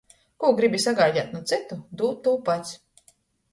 [0.43, 2.75] Kū gribi sagaideit nu cytu, dūd tū pats.